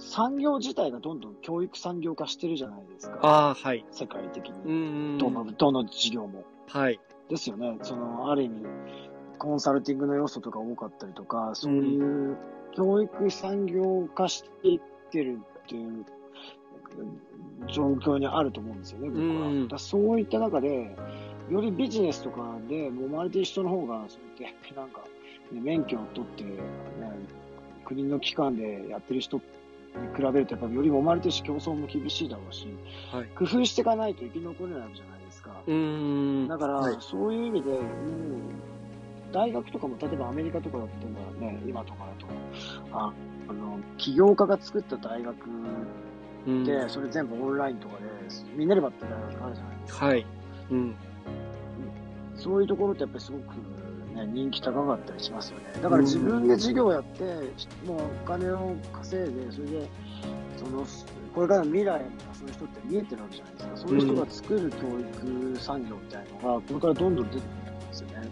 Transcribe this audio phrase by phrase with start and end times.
[0.00, 3.18] 産業自体がどんどん教育産業化してるじゃないですか。
[3.22, 3.84] ああ、はい。
[3.90, 4.54] 世界的に。
[4.64, 4.72] う
[5.14, 6.44] んどの、どの事業も。
[6.68, 6.98] はい。
[7.28, 7.78] ですよね。
[7.82, 8.64] その、ある意味、
[9.38, 12.36] コンサルティングの要素とか多かったりとか、そういう
[12.74, 16.04] 教育産業化していってるっていう
[17.68, 19.48] 状況にあると思うんですよね、僕は。
[19.48, 20.96] うんだそういった中で、
[21.50, 25.00] よりビジネスとかで揉まれてる人の方が、そうやって、なんか、
[25.52, 26.58] ね、免許を取って、ね、
[27.84, 29.42] 国の機関でやってる人に
[30.16, 32.68] 比べると、やっぱりより揉まれてるし、競争も厳しいだろうし、
[33.12, 33.26] はい。
[33.36, 35.50] 工夫していかないと生き残れないわけじゃないですか。
[35.50, 38.40] だから、はいそういう意味で、うん、
[39.32, 42.26] 大学とかも、例えばアメリカとかだったらね、今とかだと、
[42.92, 43.12] あ
[43.48, 45.34] あの、起業家が作った大学
[46.46, 48.04] うんで、それ全部オンラインとかで、
[48.56, 50.06] ミネルバって大学あるじゃないですか。
[50.06, 50.26] はい。
[50.70, 50.94] うん。
[52.34, 53.44] そういうところってやっぱりすごく、
[54.14, 55.64] ね、人気高かったりしますよね。
[55.82, 57.24] だから自分で事業やって、
[57.86, 59.88] もうお金を稼いで、それで、
[60.56, 60.84] その、
[61.34, 62.00] これからの未来が
[62.32, 63.76] そういう人って見えてるわけじゃないですか。
[63.76, 68.28] そういう人が作る教育産業みたいなのが、これからどんどん出てくると思うんですよね。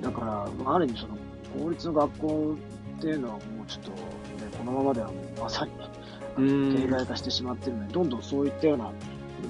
[0.00, 0.26] だから、
[0.64, 1.16] まあ、ある意味その、
[1.64, 2.56] 公立の学校
[2.98, 3.96] っていうのはもうちょっと、ね、
[4.58, 5.72] このままではもうまさに、
[6.36, 8.90] うん形骸化してしまってるので、どんどんそういったような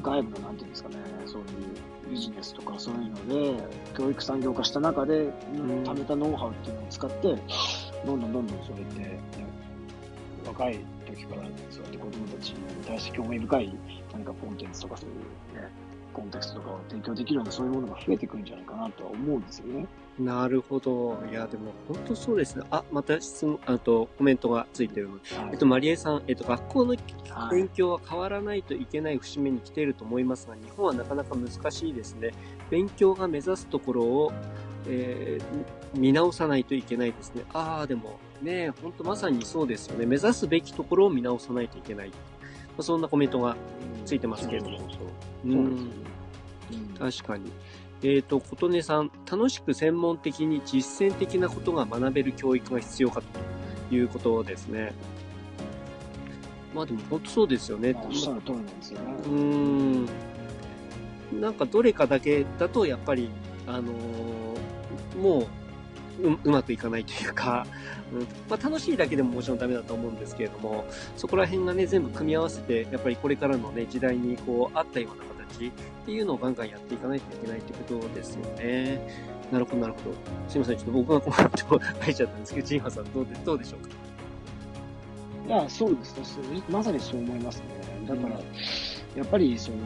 [0.03, 1.47] 外部の、なんていうんですかね、そういう
[2.15, 3.65] ビジネスとかそういうので、
[3.97, 5.31] 教育産業化した中で、ん。
[5.83, 7.37] 貯めたノウハウっていうのを使って、
[8.07, 9.19] どんどんどんどんそうやって、ね
[10.47, 13.75] 若い時からそうやって子供たちに対して興味深い
[14.13, 15.17] 何かコンテンツとかそういう
[15.61, 15.69] ね、
[16.15, 19.87] コンテクストとかを提供できるようなそういうものが増えてくるんじゃないかなとは思うんですよね。
[20.19, 21.19] なるほど。
[21.31, 22.65] いや、でも本当そうですね。
[22.71, 25.37] あ、また質問、あとコメントがついてるので。
[25.37, 27.01] はいえっと、マリエさん、えっと、学校のはい
[27.51, 32.33] 勉強は変わらないといけない節目に来ていると思いますが、日本はなかなか難しいですね。
[32.71, 34.33] 勉強が目指すところを、
[34.87, 37.45] えー見直さないといけないですね。
[37.53, 40.07] ああ、でもね、本当まさにそうですよね。
[40.07, 42.13] 目指すべきところを見直さないといけない。
[42.77, 43.57] まあそんなコメントが
[44.05, 44.79] ついてますけれども。
[44.79, 44.85] そ
[45.47, 45.91] うん
[46.99, 47.51] 確かに。
[48.03, 53.23] えっ、と、琴音さん、楽しく専門的に実践的なことが学べる教育が必要か
[53.91, 54.93] ということですね。
[56.75, 57.93] まあでも本当そうですよね。
[57.93, 59.15] まあおっしゃる通りなんですよね。
[59.25, 60.09] うーん。
[61.41, 63.31] なんかどれかだけだとやっぱり、
[63.67, 64.35] あのー
[65.21, 65.47] もう
[66.23, 67.67] ううまくいかないというか、
[68.13, 70.85] うんまあ、楽しいだけでももちろんダメだと思うんですけれども、
[71.17, 75.71] そこら辺がね、全部組み合わせて、やっぱりこれからのね、時代にこう、合ったような形っ
[76.07, 79.35] ていうのをガンガンやっていかないといけないってことですよね。
[79.53, 80.17] なるほど、なるほど。
[80.49, 83.89] すいません、ちょっと僕がコメントを書いちゃったんですけど、ジンハさんどうで、どうでしょうか？
[85.47, 86.45] いや、そうですねそう。
[86.71, 87.65] まさにそう思いますね。
[88.09, 88.41] だから、
[89.17, 89.77] やっぱり、その、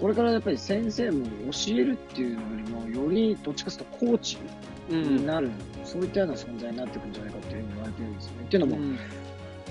[0.00, 1.30] これからやっぱり先生も教
[1.68, 4.46] えるっていうよりも、よりどっちかというとコーチうん。
[4.88, 5.50] になる、
[5.84, 8.44] そういったような存在になっていくんじゃないかっていうふうに言われてるんですよね。
[8.44, 8.98] っていうのも、うん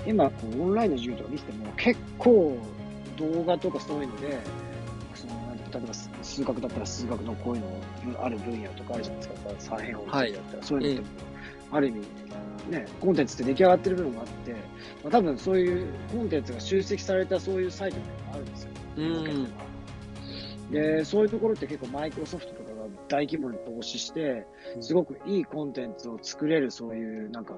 [0.06, 2.56] 今こう、オンラインの授業とか見てても、結構
[3.16, 4.38] 動画とかそういうので、
[5.14, 5.32] その
[5.72, 9.76] 例えば数学だったら数学のこういうのある分野とかあるじゃないですか。
[9.76, 11.26] 左辺をはいだったら、そういうのっても、
[11.72, 12.00] ある意味、
[12.70, 14.58] ね、コンテンツって出来上がってる部分があって、ま
[15.06, 18.70] あ、多分そういうコンテンツが集積されたそういうサイトがあるんですよ。
[18.98, 19.48] うん
[20.70, 24.46] で、そういうところって結構マイクロソフトとかが大規模に投資して、
[24.80, 27.56] すごくいいコンテンツを作れるそういうなんか、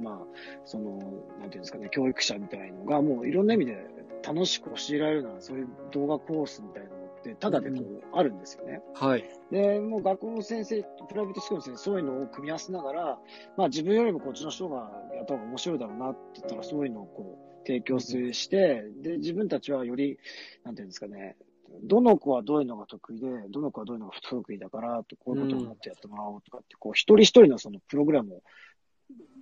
[0.00, 0.18] まあ、
[0.64, 0.98] その、
[1.40, 3.86] なんていうんですかね、教育者みたいのがもういろんな意味で
[4.26, 8.82] 楽しく教えられるようなそういう動画コースみたいなのってただでこうあるんですよね。
[8.94, 9.24] はい。
[9.50, 13.18] で、もう学校の先生、プライベートスクールの先生、そういうのを組み合わせながら、
[13.56, 20.18] まあ自分よりもこっちの人がやった方が面白いだろうなって言ったら、そういうのをこう提供して、で、自分たちはより、
[20.64, 21.36] なんていうんですかね、
[21.82, 28.42] どの子はどういうのが得意で、どの子はどういうのが不得意だから、とこういうことをもっとやってもらおうとかって、こう一人一人のそのプログラムを、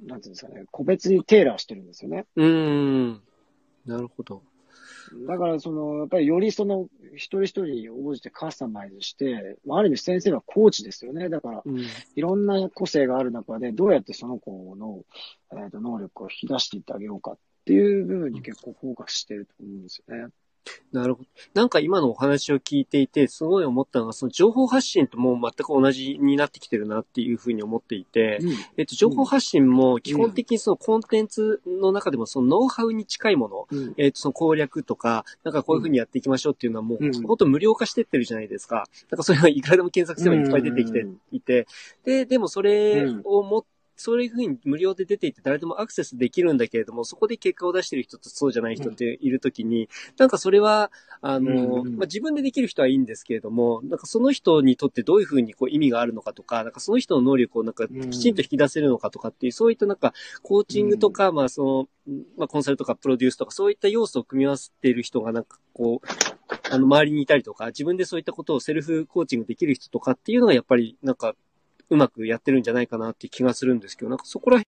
[0.06, 2.26] なんていうんですかね、個別にテーラーしてるんですよね。
[2.36, 3.22] うーん。
[3.86, 4.42] なるほど。
[5.26, 11.28] だから、その、やっぱりよりその、一人一人に応じてカスタマイズして、まあ、ある意味先生はコーチですよね。
[11.28, 11.78] だから、うん。
[11.78, 15.04] いろんな個性がある中で、どうやってその子の、
[15.52, 20.28] えー、と能力を引き出していってあげようかっていう部分に結構フォーカスしてると思うんですよね。
[20.92, 21.28] なるほど。
[21.54, 28.38] なんか今のお話を聞いていて、すごい思ったのが、その情報発信ともう全く同じになってきてるなっていうふうに思っていて、
[28.76, 33.78] えっと、情報発信も基本的にそのコンテンツの中でもそのノウハウに近いもの、うん。
[33.78, 33.94] うん。
[33.96, 38.84] えっと、その攻略とか、なんかこういうふうにやっていきましょうっていうのはもう、うんほんと無料化してってるじゃないですか。
[39.10, 41.66] なんかそれはいくらでも検索すればいっぱい出てきていて、
[42.04, 43.64] で、でもそれを持っ
[43.96, 49.88] そういうふうに無料で出ていて誰でもアクセスできるんだけれども、そこで結果を出してる人とそうじゃない人っているときに、うん、
[50.18, 60.12] なんかそれは、あの、うん、まあ、自分でできる人はいいんですけれども、なんかその人にとってどういうふうにこう意味があるのかとか、なんかその人の能力をなんかきちんと引き出せるのかとかっていう、そういったなんか
[60.42, 66.06] コーチングとか、まあその、まあコンサルとかプロデュースとかそういった要素を組み合わせている人がなんかこう、
[66.70, 71.34] あの周りにいたりとか、自分でそういったことをセルフコーチングできる人とかっていうのがやっぱりなんか
[71.90, 74.64] うまくやってるんじゃないかなって気がするんですけど、なんかそこら辺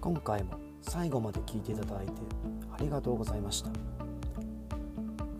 [0.00, 2.12] 今回も最後まで聞いていただいて
[2.72, 4.03] ありがとうございました。